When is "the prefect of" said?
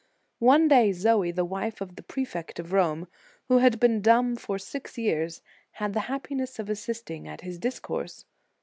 1.95-2.73